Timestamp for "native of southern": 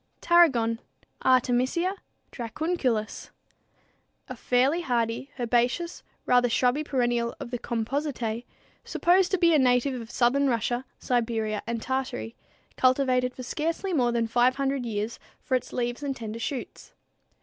9.59-10.49